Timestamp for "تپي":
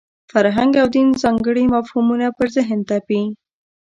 2.89-3.21